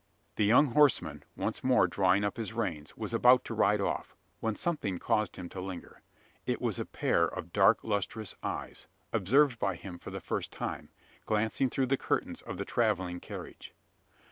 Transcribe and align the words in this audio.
The 0.35 0.45
young 0.45 0.65
horseman, 0.73 1.23
once 1.37 1.63
more 1.63 1.85
drawing 1.85 2.23
up 2.23 2.37
his 2.37 2.53
reins, 2.53 2.97
was 2.97 3.13
about 3.13 3.45
to 3.45 3.53
ride 3.53 3.79
off; 3.79 4.15
when 4.39 4.55
something 4.55 4.97
caused 4.97 5.35
him 5.35 5.47
to 5.49 5.61
linger. 5.61 6.01
It 6.47 6.59
was 6.59 6.79
a 6.79 6.85
pair 6.87 7.25
of 7.27 7.53
dark 7.53 7.83
lustrous 7.83 8.33
eyes 8.41 8.87
observed 9.13 9.59
by 9.59 9.75
him 9.75 9.99
for 9.99 10.09
the 10.09 10.19
first 10.19 10.51
time 10.51 10.89
glancing 11.27 11.69
through 11.69 11.85
the 11.85 11.97
curtains 11.97 12.41
of 12.41 12.57
the 12.57 12.65
travelling 12.65 13.19
carriage. 13.19 13.75